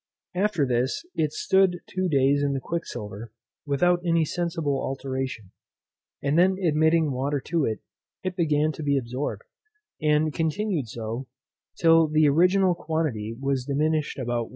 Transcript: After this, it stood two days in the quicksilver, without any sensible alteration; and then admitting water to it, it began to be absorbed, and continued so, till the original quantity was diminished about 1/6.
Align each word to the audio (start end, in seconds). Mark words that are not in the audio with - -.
After 0.33 0.65
this, 0.65 1.05
it 1.13 1.31
stood 1.31 1.77
two 1.85 2.09
days 2.09 2.41
in 2.41 2.53
the 2.53 2.59
quicksilver, 2.59 3.31
without 3.67 4.01
any 4.03 4.25
sensible 4.25 4.81
alteration; 4.83 5.51
and 6.23 6.39
then 6.39 6.57
admitting 6.57 7.11
water 7.11 7.39
to 7.41 7.65
it, 7.65 7.81
it 8.23 8.35
began 8.35 8.71
to 8.71 8.81
be 8.81 8.97
absorbed, 8.97 9.43
and 10.01 10.33
continued 10.33 10.87
so, 10.87 11.27
till 11.79 12.07
the 12.07 12.27
original 12.27 12.73
quantity 12.73 13.35
was 13.39 13.65
diminished 13.65 14.17
about 14.17 14.47
1/6. 14.47 14.49